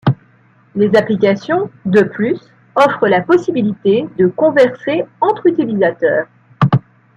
[0.75, 2.35] Les applications, de plus,
[2.75, 6.25] offrent la possibilité de converser entre utilisateurs.